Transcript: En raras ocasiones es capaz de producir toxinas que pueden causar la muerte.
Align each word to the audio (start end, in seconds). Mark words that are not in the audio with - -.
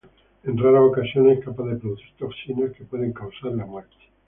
En 0.45 0.57
raras 0.57 0.81
ocasiones 0.81 1.37
es 1.37 1.45
capaz 1.45 1.65
de 1.67 1.75
producir 1.75 2.11
toxinas 2.17 2.71
que 2.71 2.85
pueden 2.85 3.13
causar 3.13 3.51
la 3.51 3.67
muerte. 3.67 3.95